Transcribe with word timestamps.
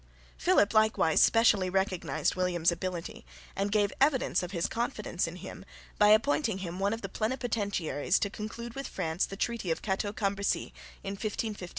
Philip 0.35 0.73
likewise 0.73 1.21
specially 1.21 1.69
recognised 1.69 2.33
William's 2.33 2.71
ability 2.71 3.23
and 3.55 3.71
gave 3.71 3.93
evidence 4.01 4.41
of 4.41 4.49
his 4.49 4.65
confidence 4.65 5.27
in 5.27 5.35
him 5.35 5.63
by 5.99 6.07
appointing 6.07 6.57
him 6.57 6.79
one 6.79 6.91
of 6.91 7.03
the 7.03 7.07
plenipotentiaries 7.07 8.17
to 8.21 8.31
conclude 8.31 8.73
with 8.73 8.87
France 8.87 9.27
the 9.27 9.37
treaty 9.37 9.69
of 9.69 9.83
Cateau 9.83 10.11
Cambresis 10.11 10.71
in 11.03 11.11
1559. 11.11 11.69